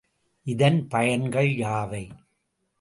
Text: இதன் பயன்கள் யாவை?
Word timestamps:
இதன் 0.47 0.87
பயன்கள் 0.87 1.51
யாவை? 1.57 2.03